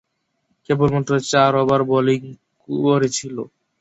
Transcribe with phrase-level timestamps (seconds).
[0.69, 2.21] কেবলমাত্র চার over bowling
[2.69, 3.47] করেছিলেন।